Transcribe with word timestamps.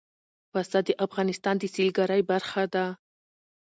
پسه 0.51 0.79
د 0.87 0.89
افغانستان 1.05 1.55
د 1.59 1.63
سیلګرۍ 1.73 2.21
برخه 2.31 2.63
ده. 2.73 2.85